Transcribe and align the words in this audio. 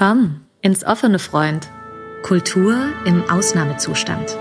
Komm 0.00 0.40
ins 0.62 0.82
offene 0.82 1.18
Freund. 1.18 1.68
Kultur 2.22 2.88
im 3.04 3.22
Ausnahmezustand. 3.28 4.34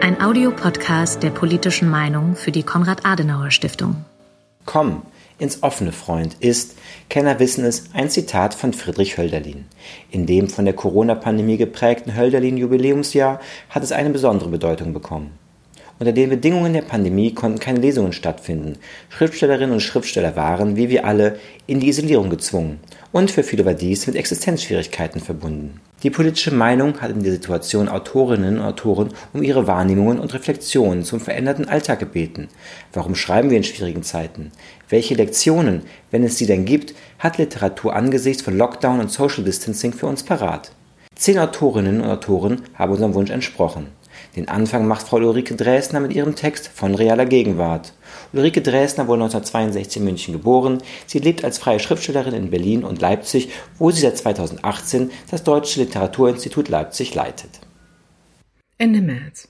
Ein 0.00 0.22
Audiopodcast 0.22 1.20
der 1.24 1.30
politischen 1.30 1.90
Meinung 1.90 2.36
für 2.36 2.52
die 2.52 2.62
Konrad-Adenauer-Stiftung. 2.62 4.04
Komm 4.66 5.02
ins 5.40 5.64
offene 5.64 5.90
Freund 5.90 6.36
ist, 6.38 6.78
Kenner 7.08 7.40
wissen 7.40 7.64
es, 7.64 7.86
ein 7.92 8.08
Zitat 8.08 8.54
von 8.54 8.72
Friedrich 8.72 9.18
Hölderlin. 9.18 9.64
In 10.12 10.26
dem 10.26 10.48
von 10.48 10.64
der 10.64 10.74
Corona-Pandemie 10.74 11.56
geprägten 11.56 12.14
Hölderlin-Jubiläumsjahr 12.14 13.40
hat 13.68 13.82
es 13.82 13.90
eine 13.90 14.10
besondere 14.10 14.50
Bedeutung 14.50 14.92
bekommen. 14.92 15.39
Unter 16.00 16.12
den 16.14 16.30
Bedingungen 16.30 16.72
der 16.72 16.80
Pandemie 16.80 17.34
konnten 17.34 17.58
keine 17.58 17.78
Lesungen 17.78 18.14
stattfinden. 18.14 18.78
Schriftstellerinnen 19.10 19.72
und 19.72 19.80
Schriftsteller 19.80 20.34
waren, 20.34 20.74
wie 20.74 20.88
wir 20.88 21.04
alle, 21.04 21.38
in 21.66 21.78
die 21.78 21.88
Isolierung 21.88 22.30
gezwungen. 22.30 22.80
Und 23.12 23.30
für 23.30 23.42
viele 23.42 23.66
war 23.66 23.74
dies 23.74 24.06
mit 24.06 24.16
Existenzschwierigkeiten 24.16 25.20
verbunden. 25.20 25.78
Die 26.02 26.08
politische 26.08 26.54
Meinung 26.54 27.02
hat 27.02 27.10
in 27.10 27.22
der 27.22 27.32
Situation 27.32 27.90
Autorinnen 27.90 28.56
und 28.56 28.64
Autoren 28.64 29.10
um 29.34 29.42
ihre 29.42 29.66
Wahrnehmungen 29.66 30.18
und 30.18 30.32
Reflexionen 30.32 31.04
zum 31.04 31.20
veränderten 31.20 31.68
Alltag 31.68 31.98
gebeten. 31.98 32.48
Warum 32.94 33.14
schreiben 33.14 33.50
wir 33.50 33.58
in 33.58 33.64
schwierigen 33.64 34.02
Zeiten? 34.02 34.52
Welche 34.88 35.16
Lektionen, 35.16 35.82
wenn 36.10 36.24
es 36.24 36.38
sie 36.38 36.46
denn 36.46 36.64
gibt, 36.64 36.94
hat 37.18 37.36
Literatur 37.36 37.94
angesichts 37.94 38.40
von 38.40 38.56
Lockdown 38.56 39.00
und 39.00 39.12
Social 39.12 39.44
Distancing 39.44 39.92
für 39.92 40.06
uns 40.06 40.22
parat? 40.22 40.72
Zehn 41.14 41.38
Autorinnen 41.38 42.00
und 42.00 42.08
Autoren 42.08 42.62
haben 42.72 42.92
unserem 42.92 43.12
Wunsch 43.12 43.30
entsprochen. 43.30 43.88
Den 44.36 44.48
Anfang 44.48 44.86
macht 44.86 45.08
Frau 45.08 45.16
Ulrike 45.16 45.56
Dresdner 45.56 46.00
mit 46.00 46.12
ihrem 46.12 46.34
Text 46.34 46.68
von 46.68 46.94
realer 46.94 47.26
Gegenwart. 47.26 47.92
Ulrike 48.32 48.62
Dresdner 48.62 49.08
wurde 49.08 49.24
1962 49.24 49.96
in 49.98 50.04
München 50.04 50.32
geboren. 50.32 50.78
Sie 51.06 51.18
lebt 51.18 51.44
als 51.44 51.58
freie 51.58 51.80
Schriftstellerin 51.80 52.34
in 52.34 52.50
Berlin 52.50 52.84
und 52.84 53.00
Leipzig, 53.00 53.50
wo 53.78 53.90
sie 53.90 54.02
seit 54.02 54.18
2018 54.18 55.10
das 55.30 55.42
Deutsche 55.42 55.80
Literaturinstitut 55.80 56.68
Leipzig 56.68 57.14
leitet. 57.14 57.60
Ende 58.78 59.00
März. 59.00 59.48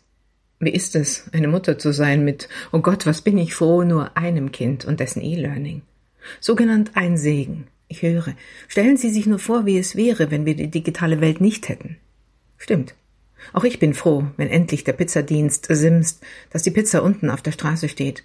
Wie 0.59 0.70
ist 0.70 0.94
es, 0.94 1.25
eine 1.33 1.48
Mutter 1.48 1.78
zu 1.78 1.92
sein 1.92 2.25
mit, 2.25 2.48
oh 2.72 2.81
Gott, 2.81 3.06
was 3.06 3.22
bin 3.22 3.39
ich 3.39 3.55
froh, 3.55 3.83
nur 3.83 4.16
einem 4.16 4.53
Kind 4.53 4.84
und 4.84 5.00
dessen 5.00 5.22
E-Learning? 5.22 5.83
Sogenannt 6.41 6.92
ein 6.94 7.16
Segen. 7.16 7.66
Ich 7.89 8.03
höre. 8.03 8.34
Stellen 8.69 8.97
Sie 8.97 9.11
sich 9.11 9.27
nur 9.27 9.39
vor, 9.39 9.66
wie 9.66 9.78
es 9.78 9.97
wäre, 9.97 10.31
wenn 10.31 10.47
wir 10.47 10.55
die 10.55 10.70
digitale 10.70 11.20
Welt 11.20 11.41
nicht 11.41 11.69
hätten. 11.69 11.97
Stimmt. 12.56 12.94
Auch 13.52 13.64
ich 13.64 13.78
bin 13.78 13.94
froh, 13.94 14.27
wenn 14.36 14.48
endlich 14.48 14.84
der 14.84 14.92
Pizzadienst 14.92 15.66
simst, 15.70 16.24
dass 16.50 16.62
die 16.62 16.70
Pizza 16.70 17.02
unten 17.02 17.30
auf 17.30 17.42
der 17.42 17.52
Straße 17.52 17.88
steht. 17.88 18.24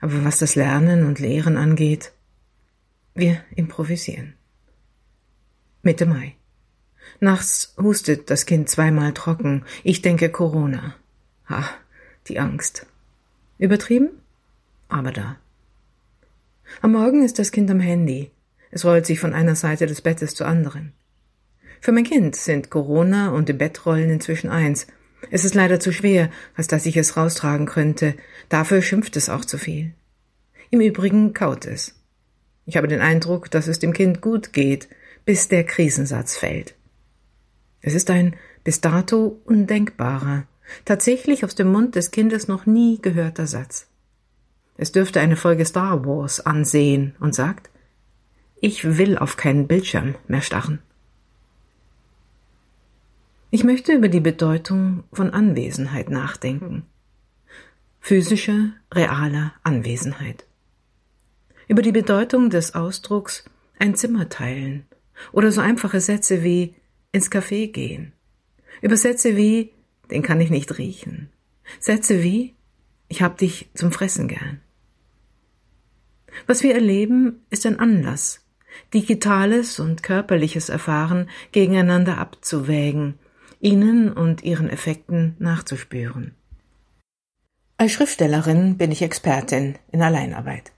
Aber 0.00 0.24
was 0.24 0.38
das 0.38 0.56
Lernen 0.56 1.06
und 1.06 1.20
Lehren 1.20 1.56
angeht, 1.56 2.12
wir 3.14 3.40
improvisieren. 3.54 4.34
Mitte 5.82 6.06
Mai. 6.06 6.36
Nachts 7.20 7.74
hustet 7.76 8.30
das 8.30 8.46
Kind 8.46 8.68
zweimal 8.68 9.12
trocken. 9.12 9.64
Ich 9.84 10.02
denke 10.02 10.30
Corona. 10.30 10.94
Ha, 11.48 11.68
die 12.28 12.38
Angst. 12.38 12.86
Übertrieben? 13.58 14.10
Aber 14.88 15.12
da. 15.12 15.36
Am 16.80 16.92
Morgen 16.92 17.24
ist 17.24 17.38
das 17.38 17.52
Kind 17.52 17.70
am 17.70 17.80
Handy. 17.80 18.30
Es 18.70 18.84
rollt 18.84 19.06
sich 19.06 19.20
von 19.20 19.34
einer 19.34 19.54
Seite 19.54 19.86
des 19.86 20.00
Bettes 20.00 20.34
zur 20.34 20.46
anderen. 20.46 20.92
Für 21.82 21.90
mein 21.90 22.04
Kind 22.04 22.36
sind 22.36 22.70
Corona 22.70 23.30
und 23.30 23.50
im 23.50 23.58
Bettrollen 23.58 24.08
inzwischen 24.08 24.48
eins. 24.48 24.86
Es 25.32 25.44
ist 25.44 25.56
leider 25.56 25.80
zu 25.80 25.92
schwer, 25.92 26.30
als 26.54 26.68
dass 26.68 26.86
ich 26.86 26.96
es 26.96 27.16
raustragen 27.16 27.66
könnte. 27.66 28.14
Dafür 28.48 28.82
schimpft 28.82 29.16
es 29.16 29.28
auch 29.28 29.44
zu 29.44 29.58
viel. 29.58 29.92
Im 30.70 30.80
Übrigen 30.80 31.34
kaut 31.34 31.66
es. 31.66 31.96
Ich 32.66 32.76
habe 32.76 32.86
den 32.86 33.00
Eindruck, 33.00 33.50
dass 33.50 33.66
es 33.66 33.80
dem 33.80 33.92
Kind 33.92 34.20
gut 34.20 34.52
geht, 34.52 34.88
bis 35.24 35.48
der 35.48 35.64
Krisensatz 35.64 36.36
fällt. 36.36 36.76
Es 37.80 37.94
ist 37.94 38.10
ein 38.10 38.36
bis 38.62 38.80
dato 38.80 39.40
undenkbarer, 39.44 40.44
tatsächlich 40.84 41.44
aus 41.44 41.56
dem 41.56 41.72
Mund 41.72 41.96
des 41.96 42.12
Kindes 42.12 42.46
noch 42.46 42.64
nie 42.64 43.00
gehörter 43.02 43.48
Satz. 43.48 43.88
Es 44.76 44.92
dürfte 44.92 45.18
eine 45.18 45.36
Folge 45.36 45.66
Star 45.66 46.06
Wars 46.06 46.38
ansehen 46.38 47.16
und 47.18 47.34
sagt, 47.34 47.70
ich 48.60 48.98
will 48.98 49.18
auf 49.18 49.36
keinen 49.36 49.66
Bildschirm 49.66 50.14
mehr 50.28 50.42
starren. 50.42 50.78
Ich 53.54 53.64
möchte 53.64 53.92
über 53.92 54.08
die 54.08 54.20
Bedeutung 54.20 55.04
von 55.12 55.28
Anwesenheit 55.28 56.08
nachdenken. 56.08 56.86
Physische, 58.00 58.72
reale 58.90 59.52
Anwesenheit. 59.62 60.46
Über 61.68 61.82
die 61.82 61.92
Bedeutung 61.92 62.48
des 62.48 62.74
Ausdrucks 62.74 63.44
ein 63.78 63.94
Zimmer 63.94 64.30
teilen 64.30 64.86
oder 65.32 65.52
so 65.52 65.60
einfache 65.60 66.00
Sätze 66.00 66.42
wie 66.42 66.76
ins 67.12 67.30
Café 67.30 67.70
gehen. 67.70 68.14
Über 68.80 68.96
Sätze 68.96 69.36
wie 69.36 69.74
den 70.10 70.22
kann 70.22 70.40
ich 70.40 70.48
nicht 70.48 70.78
riechen. 70.78 71.28
Sätze 71.78 72.22
wie 72.22 72.54
ich 73.08 73.20
hab 73.20 73.36
dich 73.36 73.68
zum 73.74 73.92
Fressen 73.92 74.28
gern. 74.28 74.62
Was 76.46 76.62
wir 76.62 76.74
erleben, 76.74 77.42
ist 77.50 77.66
ein 77.66 77.78
Anlass, 77.78 78.46
digitales 78.94 79.78
und 79.78 80.02
körperliches 80.02 80.70
Erfahren 80.70 81.28
gegeneinander 81.52 82.16
abzuwägen 82.16 83.18
ihnen 83.62 84.12
und 84.12 84.42
ihren 84.42 84.68
Effekten 84.68 85.36
nachzuspüren. 85.38 86.34
Als 87.78 87.92
Schriftstellerin 87.92 88.76
bin 88.76 88.90
ich 88.90 89.02
Expertin 89.02 89.76
in 89.92 90.02
Alleinarbeit. 90.02 90.72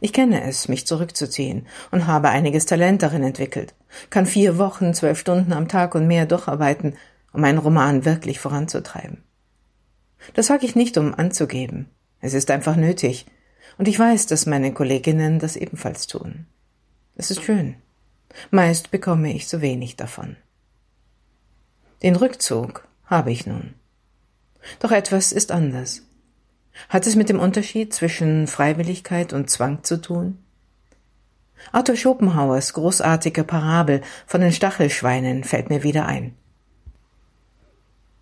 Ich 0.00 0.14
kenne 0.14 0.42
es, 0.44 0.68
mich 0.68 0.86
zurückzuziehen 0.86 1.66
und 1.90 2.06
habe 2.06 2.30
einiges 2.30 2.64
Talent 2.64 3.02
darin 3.02 3.22
entwickelt, 3.22 3.74
kann 4.08 4.24
vier 4.24 4.56
Wochen, 4.56 4.94
zwölf 4.94 5.18
Stunden 5.18 5.52
am 5.52 5.68
Tag 5.68 5.94
und 5.94 6.06
mehr 6.06 6.24
durcharbeiten, 6.24 6.96
um 7.34 7.44
einen 7.44 7.58
Roman 7.58 8.06
wirklich 8.06 8.40
voranzutreiben. 8.40 9.22
Das 10.32 10.46
sage 10.46 10.64
ich 10.64 10.74
nicht, 10.74 10.96
um 10.96 11.14
anzugeben. 11.14 11.90
Es 12.20 12.32
ist 12.32 12.50
einfach 12.50 12.76
nötig. 12.76 13.26
Und 13.76 13.86
ich 13.86 13.98
weiß, 13.98 14.26
dass 14.26 14.46
meine 14.46 14.72
Kolleginnen 14.72 15.38
das 15.38 15.56
ebenfalls 15.56 16.06
tun. 16.06 16.46
Es 17.16 17.30
ist 17.30 17.42
schön. 17.42 17.76
Meist 18.50 18.90
bekomme 18.90 19.34
ich 19.34 19.46
so 19.46 19.60
wenig 19.60 19.96
davon. 19.96 20.36
Den 22.04 22.16
Rückzug 22.16 22.86
habe 23.06 23.32
ich 23.32 23.46
nun. 23.46 23.72
Doch 24.78 24.90
etwas 24.90 25.32
ist 25.32 25.50
anders. 25.50 26.02
Hat 26.90 27.06
es 27.06 27.16
mit 27.16 27.30
dem 27.30 27.40
Unterschied 27.40 27.94
zwischen 27.94 28.46
Freiwilligkeit 28.46 29.32
und 29.32 29.48
Zwang 29.48 29.84
zu 29.84 29.98
tun? 30.02 30.36
Arthur 31.72 31.96
Schopenhauers 31.96 32.74
großartige 32.74 33.42
Parabel 33.42 34.02
von 34.26 34.42
den 34.42 34.52
Stachelschweinen 34.52 35.44
fällt 35.44 35.70
mir 35.70 35.82
wieder 35.82 36.04
ein. 36.04 36.34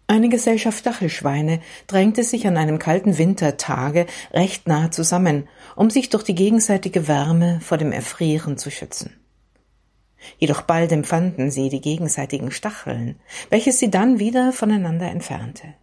Eine 0.06 0.28
Gesellschaft 0.28 0.78
Stachelschweine 0.78 1.60
drängte 1.88 2.22
sich 2.22 2.47
an 2.47 2.56
einem 2.56 2.78
kalten 2.78 3.19
Wintertage 3.19 4.06
recht 4.32 4.69
nah 4.69 4.93
zusammen, 4.93 5.49
um 5.75 5.91
sich 5.91 6.09
durch 6.09 6.22
die 6.22 6.37
gegenseitige 6.37 7.09
Wärme 7.09 7.59
vor 7.60 7.78
dem 7.78 7.91
Erfrieren 7.91 8.59
zu 8.59 8.70
schützen. 8.70 9.21
Jedoch 10.38 10.62
bald 10.62 10.92
empfanden 10.92 11.50
sie 11.50 11.68
die 11.68 11.80
gegenseitigen 11.80 12.50
Stacheln, 12.50 13.16
welches 13.50 13.78
sie 13.78 13.90
dann 13.90 14.18
wieder 14.18 14.52
voneinander 14.52 15.10
entfernte. 15.10 15.74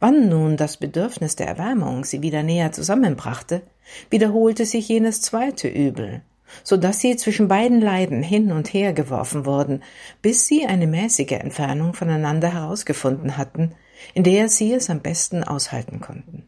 Wann 0.00 0.28
nun 0.28 0.56
das 0.56 0.76
Bedürfnis 0.76 1.34
der 1.34 1.48
Erwärmung 1.48 2.04
sie 2.04 2.22
wieder 2.22 2.42
näher 2.42 2.70
zusammenbrachte, 2.72 3.62
wiederholte 4.10 4.64
sich 4.64 4.88
jenes 4.88 5.22
zweite 5.22 5.68
Übel, 5.68 6.22
so 6.62 6.76
dass 6.76 7.00
sie 7.00 7.16
zwischen 7.16 7.48
beiden 7.48 7.80
Leiben 7.80 8.22
hin 8.22 8.52
und 8.52 8.72
her 8.72 8.92
geworfen 8.92 9.44
wurden, 9.44 9.82
bis 10.22 10.46
sie 10.46 10.66
eine 10.66 10.86
mäßige 10.86 11.32
Entfernung 11.32 11.94
voneinander 11.94 12.52
herausgefunden 12.52 13.36
hatten, 13.36 13.74
in 14.14 14.22
der 14.22 14.48
sie 14.48 14.72
es 14.72 14.88
am 14.88 15.00
besten 15.00 15.42
aushalten 15.42 16.00
konnten. 16.00 16.46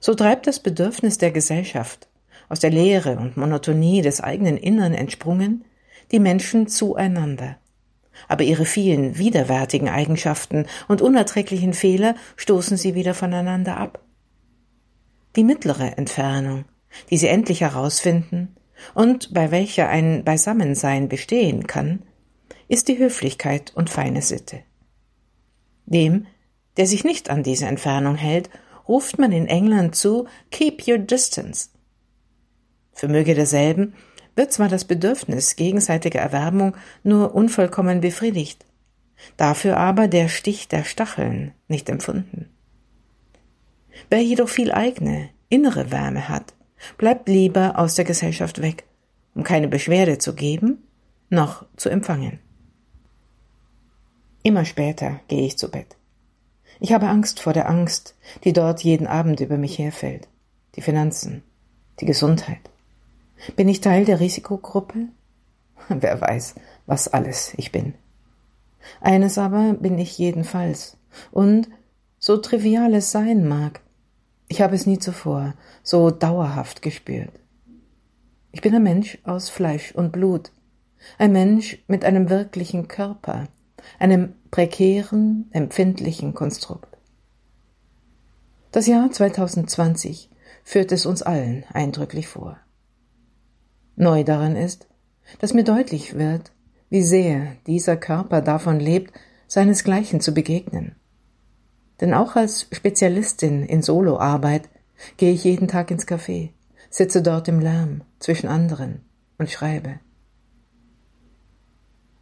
So 0.00 0.14
treibt 0.14 0.46
das 0.46 0.60
Bedürfnis 0.60 1.18
der 1.18 1.32
Gesellschaft, 1.32 2.08
aus 2.48 2.60
der 2.60 2.70
Leere 2.70 3.16
und 3.16 3.36
Monotonie 3.36 4.02
des 4.02 4.20
eigenen 4.20 4.56
Innern 4.56 4.94
entsprungen, 4.94 5.64
die 6.10 6.20
Menschen 6.20 6.68
zueinander. 6.68 7.56
Aber 8.26 8.42
ihre 8.42 8.64
vielen 8.64 9.16
widerwärtigen 9.18 9.88
Eigenschaften 9.88 10.66
und 10.88 11.02
unerträglichen 11.02 11.72
Fehler 11.72 12.14
stoßen 12.36 12.76
sie 12.76 12.94
wieder 12.94 13.14
voneinander 13.14 13.76
ab. 13.76 14.02
Die 15.36 15.44
mittlere 15.44 15.96
Entfernung, 15.96 16.64
die 17.10 17.18
sie 17.18 17.28
endlich 17.28 17.60
herausfinden 17.60 18.56
und 18.94 19.32
bei 19.34 19.50
welcher 19.50 19.88
ein 19.88 20.24
Beisammensein 20.24 21.08
bestehen 21.08 21.66
kann, 21.66 22.02
ist 22.68 22.88
die 22.88 22.98
Höflichkeit 22.98 23.72
und 23.74 23.90
feine 23.90 24.22
Sitte. 24.22 24.60
Dem, 25.86 26.26
der 26.76 26.86
sich 26.86 27.04
nicht 27.04 27.30
an 27.30 27.42
diese 27.42 27.66
Entfernung 27.66 28.16
hält, 28.16 28.50
ruft 28.88 29.18
man 29.18 29.32
in 29.32 29.46
England 29.46 29.94
zu 29.94 30.26
Keep 30.50 30.86
your 30.88 30.98
distance. 30.98 31.70
Vermöge 32.98 33.36
derselben 33.36 33.94
wird 34.34 34.52
zwar 34.52 34.68
das 34.68 34.84
Bedürfnis 34.84 35.54
gegenseitiger 35.54 36.18
Erwärmung 36.18 36.76
nur 37.04 37.32
unvollkommen 37.32 38.00
befriedigt, 38.00 38.64
dafür 39.36 39.76
aber 39.76 40.08
der 40.08 40.28
Stich 40.28 40.66
der 40.66 40.82
Stacheln 40.82 41.52
nicht 41.68 41.88
empfunden. 41.88 42.48
Wer 44.10 44.20
jedoch 44.20 44.48
viel 44.48 44.72
eigene, 44.72 45.28
innere 45.48 45.92
Wärme 45.92 46.28
hat, 46.28 46.54
bleibt 46.96 47.28
lieber 47.28 47.78
aus 47.78 47.94
der 47.94 48.04
Gesellschaft 48.04 48.62
weg, 48.62 48.82
um 49.36 49.44
keine 49.44 49.68
Beschwerde 49.68 50.18
zu 50.18 50.34
geben, 50.34 50.82
noch 51.30 51.66
zu 51.76 51.90
empfangen. 51.90 52.40
Immer 54.42 54.64
später 54.64 55.20
gehe 55.28 55.46
ich 55.46 55.56
zu 55.56 55.70
Bett. 55.70 55.96
Ich 56.80 56.92
habe 56.92 57.06
Angst 57.06 57.38
vor 57.38 57.52
der 57.52 57.70
Angst, 57.70 58.16
die 58.42 58.52
dort 58.52 58.82
jeden 58.82 59.06
Abend 59.06 59.38
über 59.38 59.56
mich 59.56 59.78
herfällt. 59.78 60.26
Die 60.74 60.80
Finanzen, 60.80 61.44
die 62.00 62.06
Gesundheit. 62.06 62.70
Bin 63.56 63.68
ich 63.68 63.80
Teil 63.80 64.04
der 64.04 64.20
Risikogruppe? 64.20 65.08
Wer 65.88 66.20
weiß, 66.20 66.56
was 66.86 67.08
alles 67.08 67.54
ich 67.56 67.72
bin. 67.72 67.94
Eines 69.00 69.38
aber 69.38 69.74
bin 69.74 69.98
ich 69.98 70.18
jedenfalls. 70.18 70.96
Und, 71.30 71.68
so 72.18 72.36
trivial 72.36 72.94
es 72.94 73.12
sein 73.12 73.46
mag, 73.46 73.80
ich 74.48 74.62
habe 74.62 74.74
es 74.74 74.86
nie 74.86 74.98
zuvor 74.98 75.54
so 75.82 76.10
dauerhaft 76.10 76.82
gespürt. 76.82 77.32
Ich 78.50 78.62
bin 78.62 78.74
ein 78.74 78.82
Mensch 78.82 79.18
aus 79.24 79.50
Fleisch 79.50 79.92
und 79.92 80.10
Blut, 80.10 80.50
ein 81.18 81.32
Mensch 81.32 81.78
mit 81.86 82.04
einem 82.04 82.30
wirklichen 82.30 82.88
Körper, 82.88 83.48
einem 83.98 84.34
prekären, 84.50 85.48
empfindlichen 85.52 86.34
Konstrukt. 86.34 86.96
Das 88.72 88.86
Jahr 88.86 89.10
2020 89.10 90.30
führt 90.64 90.92
es 90.92 91.06
uns 91.06 91.22
allen 91.22 91.64
eindrücklich 91.72 92.26
vor. 92.26 92.58
Neu 94.00 94.22
daran 94.22 94.54
ist, 94.54 94.86
dass 95.40 95.54
mir 95.54 95.64
deutlich 95.64 96.14
wird, 96.14 96.52
wie 96.88 97.02
sehr 97.02 97.56
dieser 97.66 97.96
Körper 97.96 98.40
davon 98.40 98.78
lebt, 98.78 99.12
seinesgleichen 99.48 100.20
zu 100.20 100.32
begegnen. 100.32 100.94
Denn 102.00 102.14
auch 102.14 102.36
als 102.36 102.68
Spezialistin 102.70 103.64
in 103.64 103.82
Soloarbeit 103.82 104.68
gehe 105.16 105.32
ich 105.32 105.42
jeden 105.42 105.66
Tag 105.66 105.90
ins 105.90 106.06
Café, 106.06 106.50
sitze 106.90 107.22
dort 107.22 107.48
im 107.48 107.58
Lärm 107.58 108.02
zwischen 108.20 108.46
anderen 108.48 109.04
und 109.36 109.50
schreibe. 109.50 109.98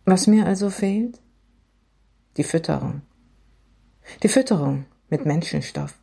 Was 0.06 0.26
mir 0.26 0.46
also 0.46 0.70
fehlt? 0.70 1.20
Die 2.38 2.44
Fütterung. 2.44 3.02
Die 4.22 4.28
Fütterung 4.28 4.86
mit 5.10 5.26
Menschenstoff. 5.26 5.94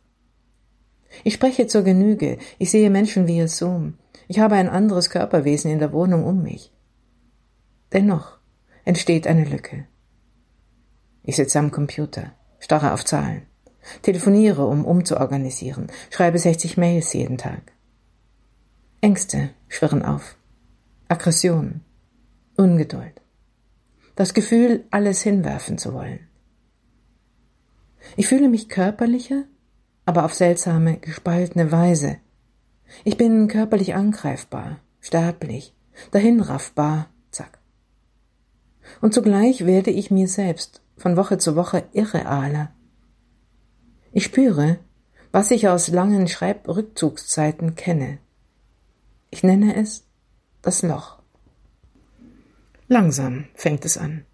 Ich 1.22 1.34
spreche 1.34 1.66
zur 1.66 1.82
Genüge, 1.82 2.38
ich 2.58 2.70
sehe 2.70 2.90
Menschen 2.90 3.26
via 3.26 3.46
Zoom, 3.46 3.94
ich 4.26 4.38
habe 4.38 4.56
ein 4.56 4.68
anderes 4.68 5.10
Körperwesen 5.10 5.70
in 5.70 5.78
der 5.78 5.92
Wohnung 5.92 6.24
um 6.24 6.42
mich. 6.42 6.72
Dennoch 7.92 8.38
entsteht 8.84 9.26
eine 9.26 9.44
Lücke. 9.44 9.86
Ich 11.22 11.36
sitze 11.36 11.58
am 11.58 11.70
Computer, 11.70 12.32
starre 12.58 12.92
auf 12.92 13.04
Zahlen, 13.04 13.42
telefoniere, 14.02 14.66
um 14.66 14.84
umzuorganisieren, 14.84 15.88
schreibe 16.10 16.38
60 16.38 16.76
Mails 16.76 17.12
jeden 17.12 17.38
Tag. 17.38 17.72
Ängste 19.00 19.50
schwirren 19.68 20.02
auf, 20.02 20.36
Aggression, 21.08 21.82
Ungeduld 22.56 23.20
das 24.14 24.34
Gefühl, 24.34 24.84
alles 24.90 25.22
hinwerfen 25.22 25.78
zu 25.78 25.92
wollen. 25.92 26.20
Ich 28.16 28.26
fühle 28.26 28.48
mich 28.48 28.68
körperlicher, 28.68 29.44
aber 30.04 30.24
auf 30.24 30.34
seltsame, 30.34 30.98
gespaltene 30.98 31.72
Weise. 31.72 32.18
Ich 33.04 33.16
bin 33.16 33.48
körperlich 33.48 33.94
angreifbar, 33.94 34.78
sterblich, 35.00 35.74
dahinraffbar, 36.10 37.08
zack. 37.30 37.58
Und 39.00 39.14
zugleich 39.14 39.66
werde 39.66 39.90
ich 39.90 40.10
mir 40.10 40.28
selbst 40.28 40.82
von 40.96 41.16
Woche 41.16 41.38
zu 41.38 41.56
Woche 41.56 41.84
irrealer. 41.92 42.72
Ich 44.12 44.24
spüre, 44.24 44.78
was 45.32 45.50
ich 45.50 45.68
aus 45.68 45.88
langen 45.88 46.28
Schreibrückzugszeiten 46.28 47.74
kenne. 47.74 48.18
Ich 49.30 49.42
nenne 49.42 49.74
es 49.74 50.04
das 50.62 50.82
Loch. 50.82 51.18
Langsam 52.86 53.46
fängt 53.54 53.84
es 53.84 53.98
an. 53.98 54.24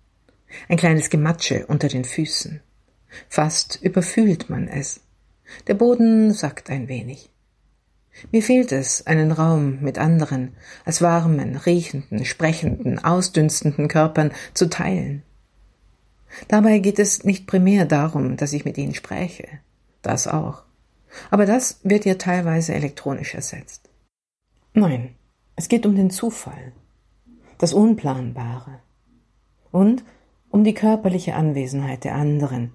Ein 0.68 0.76
kleines 0.76 1.08
Gematsche 1.08 1.66
unter 1.66 1.88
den 1.88 2.04
Füßen. 2.04 2.60
Fast 3.28 3.80
überfühlt 3.82 4.50
man 4.50 4.68
es. 4.68 5.00
Der 5.66 5.74
Boden 5.74 6.32
sackt 6.32 6.70
ein 6.70 6.88
wenig. 6.88 7.30
Mir 8.32 8.42
fehlt 8.42 8.72
es, 8.72 9.06
einen 9.06 9.32
Raum 9.32 9.78
mit 9.80 9.98
anderen, 9.98 10.54
als 10.84 11.00
warmen, 11.00 11.56
riechenden, 11.56 12.24
sprechenden, 12.24 12.98
ausdünstenden 12.98 13.88
Körpern 13.88 14.32
zu 14.52 14.68
teilen. 14.68 15.22
Dabei 16.48 16.78
geht 16.78 16.98
es 16.98 17.24
nicht 17.24 17.46
primär 17.46 17.86
darum, 17.86 18.36
dass 18.36 18.52
ich 18.52 18.64
mit 18.64 18.78
ihnen 18.78 18.94
spreche. 18.94 19.48
Das 20.02 20.26
auch. 20.26 20.62
Aber 21.30 21.46
das 21.46 21.80
wird 21.82 22.04
ja 22.04 22.14
teilweise 22.14 22.74
elektronisch 22.74 23.34
ersetzt. 23.34 23.90
Nein, 24.74 25.14
es 25.56 25.68
geht 25.68 25.86
um 25.86 25.96
den 25.96 26.10
Zufall, 26.10 26.72
das 27.58 27.72
Unplanbare 27.72 28.80
und 29.72 30.04
um 30.50 30.64
die 30.64 30.74
körperliche 30.74 31.34
Anwesenheit 31.34 32.04
der 32.04 32.14
anderen, 32.14 32.72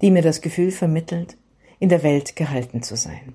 die 0.00 0.10
mir 0.10 0.22
das 0.22 0.40
Gefühl 0.40 0.70
vermittelt, 0.70 1.36
in 1.82 1.88
der 1.88 2.04
Welt 2.04 2.36
gehalten 2.36 2.84
zu 2.84 2.94
sein. 2.94 3.34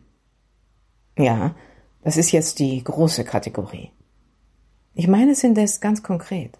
Ja, 1.17 1.53
das 2.01 2.15
ist 2.15 2.31
jetzt 2.31 2.59
die 2.59 2.81
große 2.81 3.25
Kategorie. 3.25 3.91
Ich 4.93 5.09
meine 5.09 5.33
es 5.33 5.43
indes 5.43 5.81
ganz 5.81 6.01
konkret. 6.01 6.57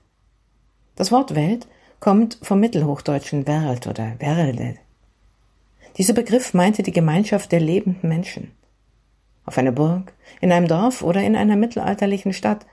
Das 0.95 1.13
Wort 1.13 1.34
Welt 1.34 1.66
kommt 2.01 2.39
vom 2.42 2.60
mittelhochdeutschen 2.60 3.48
Welt 3.48 3.88
oder 3.88 4.19
Werde. 4.19 4.75
Dieser 5.98 6.12
Begriff 6.13 6.54
meinte 6.54 6.84
die 6.84 6.92
Gemeinschaft 6.92 7.54
der 7.54 7.62
lebenden 7.62 8.10
Menschen. 8.10 8.51
Auf 9.45 9.57
einer 9.57 9.72
Burg, 9.72 10.12
in 10.42 10.51
einem 10.51 10.68
Dorf 10.68 11.01
oder 11.01 11.24
in 11.24 11.38
einer 11.38 11.56
mittelalterlichen 11.56 12.34
Stadt 12.34 12.66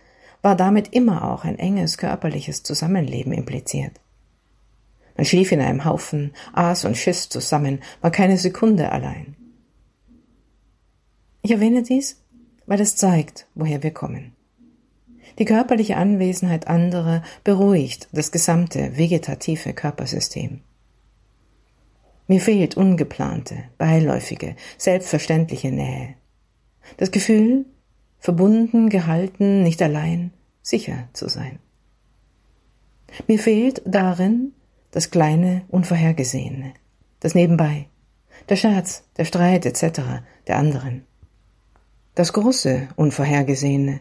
war 0.43 0.57
damit 0.57 0.89
immer 0.93 1.31
auch 1.31 1.45
ein 1.45 1.61
enges 1.61 1.99
körperliches 1.99 2.65
Zusammenleben 2.65 3.33
impliziert. 3.33 3.93
Man 5.17 5.25
schlief 5.25 5.53
in 5.53 5.61
einem 5.61 5.85
Haufen, 5.85 6.33
aß 6.53 6.85
und 6.85 6.97
schiss 6.97 7.29
zusammen, 7.29 7.81
war 8.01 8.11
keine 8.11 8.37
Sekunde 8.37 8.91
allein. 8.91 9.37
Ich 11.43 11.51
erwähne 11.51 11.83
dies, 11.83 12.23
weil 12.67 12.81
es 12.81 12.97
zeigt, 12.97 13.47
woher 13.55 13.83
wir 13.83 13.93
kommen. 13.93 14.33
Die 15.39 15.45
körperliche 15.45 15.97
Anwesenheit 15.97 16.69
anderer 16.69 17.23
beruhigt 17.43 18.09
das 18.13 18.33
gesamte 18.33 18.97
vegetative 18.97 19.73
Körpersystem. 19.73 20.61
Mir 22.27 22.41
fehlt 22.41 22.77
ungeplante, 22.77 23.65
beiläufige, 23.77 24.57
selbstverständliche 24.79 25.71
Nähe. 25.71 26.15
Das 26.97 27.11
Gefühl, 27.11 27.67
verbunden, 28.19 28.89
gehalten, 28.89 29.63
nicht 29.63 29.83
allein, 29.83 30.33
sicher 30.63 31.09
zu 31.13 31.29
sein. 31.29 31.59
Mir 33.27 33.39
fehlt 33.39 33.83
darin 33.85 34.53
das 34.95 35.11
kleine 35.11 35.65
Unvorhergesehene, 35.71 36.73
das 37.19 37.35
Nebenbei, 37.35 37.89
der 38.49 38.55
Scherz, 38.55 39.03
der 39.17 39.25
Streit 39.25 39.67
etc. 39.67 40.23
der 40.47 40.57
anderen. 40.57 41.05
Das 42.15 42.33
große 42.33 42.87
Unvorhergesehene, 42.95 43.99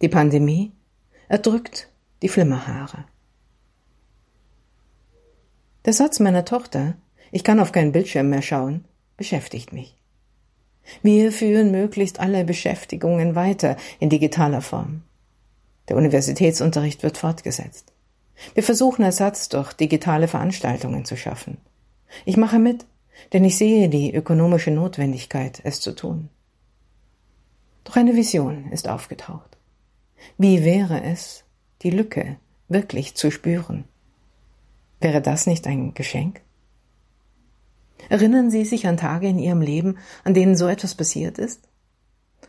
die 0.00 0.08
Pandemie, 0.08 0.70
erdrückt 1.28 1.90
die 2.22 2.28
Flimmerhaare. 2.28 3.06
Der 5.84 5.92
Satz 5.92 6.20
meiner 6.20 6.44
Tochter, 6.44 6.94
ich 7.32 7.42
kann 7.42 7.58
auf 7.58 7.72
keinen 7.72 7.90
Bildschirm 7.90 8.30
mehr 8.30 8.42
schauen, 8.42 8.84
beschäftigt 9.16 9.72
mich. 9.72 9.96
Wir 11.02 11.32
führen 11.32 11.72
möglichst 11.72 12.20
alle 12.20 12.44
Beschäftigungen 12.44 13.34
weiter 13.34 13.76
in 13.98 14.10
digitaler 14.10 14.62
Form. 14.62 15.02
Der 15.88 15.96
Universitätsunterricht 15.96 17.02
wird 17.02 17.18
fortgesetzt. 17.18 17.95
Wir 18.54 18.62
versuchen 18.62 19.02
Ersatz 19.02 19.48
durch 19.48 19.72
digitale 19.72 20.28
Veranstaltungen 20.28 21.04
zu 21.04 21.16
schaffen. 21.16 21.58
Ich 22.24 22.36
mache 22.36 22.58
mit, 22.58 22.86
denn 23.32 23.44
ich 23.44 23.56
sehe 23.56 23.88
die 23.88 24.14
ökonomische 24.14 24.70
Notwendigkeit, 24.70 25.60
es 25.64 25.80
zu 25.80 25.94
tun. 25.94 26.28
Doch 27.84 27.96
eine 27.96 28.16
Vision 28.16 28.70
ist 28.72 28.88
aufgetaucht. 28.88 29.56
Wie 30.38 30.64
wäre 30.64 31.02
es, 31.02 31.44
die 31.82 31.90
Lücke 31.90 32.36
wirklich 32.68 33.14
zu 33.14 33.30
spüren? 33.30 33.84
Wäre 35.00 35.22
das 35.22 35.46
nicht 35.46 35.66
ein 35.66 35.94
Geschenk? 35.94 36.40
Erinnern 38.08 38.50
Sie 38.50 38.64
sich 38.64 38.86
an 38.86 38.96
Tage 38.96 39.28
in 39.28 39.38
Ihrem 39.38 39.60
Leben, 39.60 39.98
an 40.24 40.34
denen 40.34 40.56
so 40.56 40.66
etwas 40.66 40.94
passiert 40.94 41.38
ist? 41.38 41.68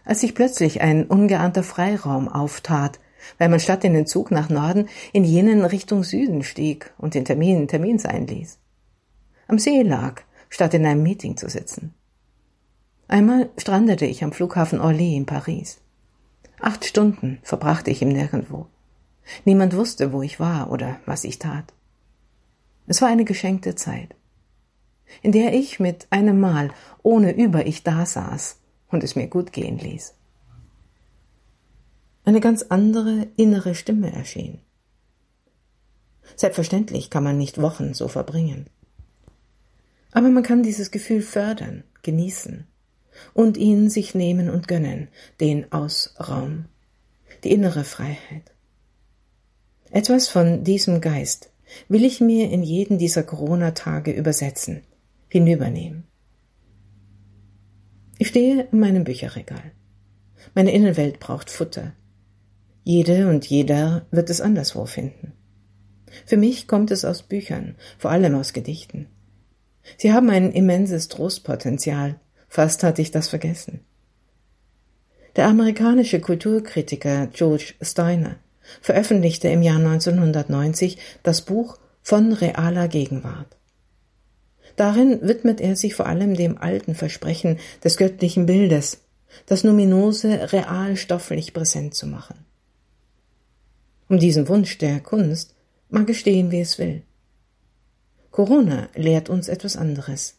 Als 0.04 0.22
sich 0.22 0.36
plötzlich 0.36 0.82
ein 0.82 1.06
ungeahnter 1.06 1.64
Freiraum 1.64 2.28
auftat, 2.28 3.00
weil 3.38 3.50
man 3.50 3.60
statt 3.60 3.84
in 3.84 3.94
den 3.94 4.08
Zug 4.08 4.32
nach 4.32 4.50
Norden 4.50 4.88
in 5.14 5.24
jenen 5.24 5.66
Richtung 5.66 6.04
Süden 6.04 6.44
stieg 6.44 6.94
und 6.98 7.14
den 7.14 7.26
Termin 7.26 7.68
Termins 7.68 8.06
einließ. 8.06 8.60
Am 9.48 9.60
See 9.60 9.82
lag, 9.82 10.22
statt 10.50 10.74
in 10.74 10.86
einem 10.86 11.04
Meeting 11.04 11.38
zu 11.38 11.50
sitzen. 11.50 11.94
Einmal 13.08 13.50
strandete 13.58 14.06
ich 14.06 14.24
am 14.24 14.32
Flughafen 14.32 14.80
Orly 14.82 15.16
in 15.16 15.26
Paris. 15.26 15.80
Acht 16.60 16.86
Stunden 16.86 17.40
verbrachte 17.44 17.92
ich 17.92 18.02
im 18.02 18.10
Nirgendwo. 18.10 18.68
Niemand 19.46 19.76
wusste, 19.76 20.12
wo 20.14 20.22
ich 20.22 20.40
war 20.40 20.72
oder 20.72 21.00
was 21.06 21.24
ich 21.24 21.40
tat. 21.40 21.74
Es 22.88 23.02
war 23.02 23.10
eine 23.10 23.26
geschenkte 23.26 23.76
Zeit 23.76 24.16
in 25.22 25.32
der 25.32 25.54
ich 25.54 25.80
mit 25.80 26.08
einem 26.10 26.40
Mal 26.40 26.72
ohne 27.04 27.36
Über-Ich 27.36 27.84
dasaß 27.84 28.60
und 28.90 29.04
es 29.04 29.16
mir 29.16 29.28
gut 29.28 29.52
gehen 29.52 29.78
ließ. 29.78 30.14
Eine 32.28 32.42
ganz 32.42 32.64
andere 32.64 33.30
innere 33.38 33.74
Stimme 33.74 34.12
erschien. 34.12 34.60
Selbstverständlich 36.36 37.10
kann 37.10 37.24
man 37.24 37.38
nicht 37.38 37.62
Wochen 37.62 37.94
so 37.94 38.10
verbringen. 38.10 38.70
Aber 40.12 40.28
man 40.28 40.44
kann 40.44 40.62
dieses 40.62 40.92
Gefühl 40.92 41.22
fördern, 41.22 41.86
genießen 42.02 42.68
und 43.34 43.56
ihn 43.56 43.90
sich 43.90 44.14
nehmen 44.14 44.50
und 44.50 44.68
gönnen, 44.68 45.08
den 45.40 45.72
Ausraum, 45.72 46.66
die 47.46 47.52
innere 47.54 47.86
Freiheit. 47.86 48.52
Etwas 49.90 50.28
von 50.28 50.66
diesem 50.66 51.00
Geist 51.00 51.54
will 51.88 52.04
ich 52.04 52.20
mir 52.20 52.52
in 52.52 52.62
jeden 52.62 52.98
dieser 52.98 53.24
Corona-Tage 53.24 54.12
übersetzen, 54.12 54.84
hinübernehmen. 55.30 56.04
Ich 58.18 58.28
stehe 58.28 58.68
in 58.70 58.82
meinem 58.82 59.06
Bücherregal. 59.06 59.72
Meine 60.56 60.74
Innenwelt 60.74 61.22
braucht 61.22 61.50
Futter. 61.50 61.94
Jede 62.90 63.28
und 63.28 63.46
jeder 63.46 64.06
wird 64.12 64.30
es 64.30 64.40
anderswo 64.40 64.86
finden. 64.86 65.34
Für 66.26 66.38
mich 66.38 66.70
kommt 66.70 66.90
es 66.90 67.04
aus 67.04 67.22
Büchern, 67.22 67.76
vor 67.98 68.12
allem 68.12 68.34
aus 68.36 68.54
Gedichten. 68.54 69.08
Sie 69.98 70.14
haben 70.14 70.30
ein 70.30 70.54
immenses 70.54 71.10
Trostpotenzial, 71.10 72.18
fast 72.48 72.84
hatte 72.84 73.02
ich 73.02 73.12
das 73.12 73.28
vergessen. 73.28 73.82
Der 75.36 75.50
amerikanische 75.50 76.22
Kulturkritiker 76.22 77.28
George 77.28 77.74
Steiner 77.82 78.38
veröffentlichte 78.80 79.50
im 79.50 79.64
Jahr 79.64 79.80
1990 79.80 80.98
das 81.24 81.42
Buch 81.42 81.80
Von 82.02 82.32
realer 82.32 82.88
Gegenwart. 82.88 83.58
Darin 84.78 85.20
widmet 85.24 85.60
er 85.60 85.76
sich 85.76 85.94
vor 85.94 86.06
allem 86.06 86.36
dem 86.36 86.58
alten 86.58 86.96
Versprechen 86.96 87.60
des 87.84 87.98
göttlichen 87.98 88.46
Bildes, 88.46 89.02
das 89.46 89.66
Numinose 89.66 90.54
real 90.54 90.96
stofflich 90.96 91.54
präsent 91.54 91.94
zu 91.94 92.08
machen. 92.08 92.47
Um 94.10 94.20
diesen 94.20 94.48
Wunsch 94.48 94.78
der 94.78 95.00
Kunst 95.02 95.56
mag 95.90 96.10
es 96.10 96.18
stehen, 96.18 96.52
wie 96.52 96.62
es 96.62 96.78
will. 96.78 97.04
Corona 98.32 98.90
lehrt 98.96 99.30
uns 99.30 99.48
etwas 99.48 99.76
anderes. 99.76 100.36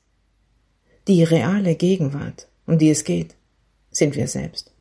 Die 1.06 1.22
reale 1.22 1.74
Gegenwart, 1.74 2.48
um 2.66 2.78
die 2.78 2.90
es 2.90 3.04
geht, 3.04 3.34
sind 3.90 4.14
wir 4.14 4.28
selbst. 4.28 4.72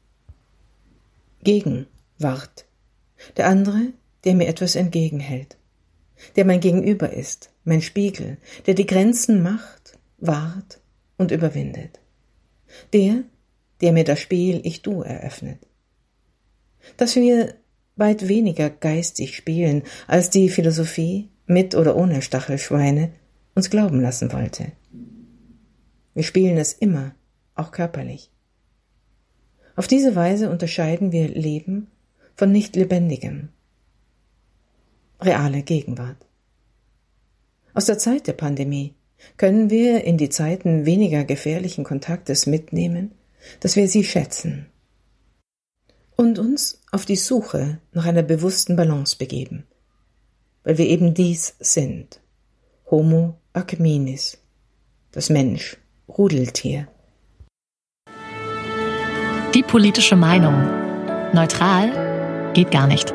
Gegenwart. 1.44 2.66
Der 3.36 3.48
andere, 3.48 3.94
der 4.24 4.36
mir 4.36 4.48
etwas 4.48 4.76
entgegenhält. 4.76 5.58
Der 6.36 6.46
mein 6.46 6.60
Gegenüber 6.60 7.12
ist, 7.12 7.52
mein 7.64 7.82
Spiegel, 7.82 8.38
der 8.66 8.74
die 8.74 8.86
Grenzen 8.86 9.42
macht, 9.42 9.98
wahrt 10.18 10.80
und 11.18 11.32
überwindet. 11.32 12.00
Der, 12.94 13.24
der 13.82 13.92
mir 13.94 14.04
das 14.04 14.20
Spiel 14.20 14.62
Ich-Du 14.64 15.02
eröffnet. 15.02 15.60
Dass 16.98 17.16
wir 17.16 17.56
weit 17.98 18.28
weniger 18.28 18.70
geistig 18.70 19.36
spielen, 19.36 19.84
als 20.08 20.30
die 20.30 20.50
Philosophie, 20.50 21.30
mit 21.46 21.76
oder 21.76 21.96
ohne 21.96 22.22
Stachelschweine, 22.22 23.12
uns 23.56 23.70
glauben 23.70 24.02
lassen 24.02 24.32
wollte. 24.32 24.72
Wir 26.14 26.24
spielen 26.24 26.58
es 26.58 26.74
immer, 26.74 27.16
auch 27.56 27.72
körperlich. 27.72 28.32
Auf 29.76 29.88
diese 29.88 30.16
Weise 30.16 30.50
unterscheiden 30.50 31.12
wir 31.12 31.28
Leben 31.28 31.88
von 32.36 32.52
nicht 32.52 32.76
lebendigem. 32.76 33.50
Reale 35.20 35.64
Gegenwart. 35.64 36.18
Aus 37.74 37.86
der 37.86 37.98
Zeit 37.98 38.28
der 38.28 38.34
Pandemie 38.34 38.94
können 39.38 39.70
wir 39.70 40.04
in 40.04 40.18
die 40.18 40.30
Zeiten 40.30 40.86
weniger 40.86 41.24
gefährlichen 41.24 41.84
Kontaktes 41.84 42.46
mitnehmen, 42.46 43.12
dass 43.60 43.76
wir 43.76 43.88
sie 43.88 44.04
schätzen 44.04 44.68
und 46.18 46.40
uns 46.40 46.82
auf 46.92 47.06
die 47.06 47.16
Suche 47.16 47.80
nach 47.94 48.06
einer 48.06 48.24
bewussten 48.24 48.76
Balance 48.76 49.16
begeben, 49.18 49.64
weil 50.64 50.78
wir 50.78 50.88
eben 50.88 51.14
dies 51.14 51.56
sind, 51.60 52.20
Homo 52.92 53.36
acminis, 53.54 54.38
das 55.12 55.30
Mensch, 55.30 55.78
Rudeltier. 56.10 56.90
Die 59.54 59.64
politische 59.64 60.16
Meinung. 60.16 60.54
Neutral 61.34 62.52
geht 62.54 62.72
gar 62.72 62.88
nicht. 62.88 63.14